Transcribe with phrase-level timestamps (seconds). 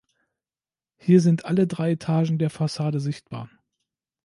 [0.97, 3.51] Hier sind alle drei Etagen der Fassade sichtbar.